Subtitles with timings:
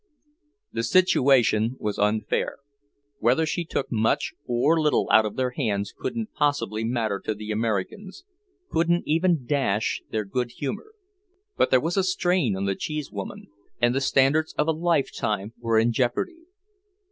[0.71, 2.57] The situation was unfair.
[3.19, 7.51] Whether she took much or little out of their hands, couldn't possibly matter to the
[7.51, 8.23] Americans,
[8.71, 10.93] couldn't even dash their good humour.
[11.55, 15.77] But there was a strain on the cheesewoman, and the standards of a lifetime were
[15.77, 16.45] in jeopardy.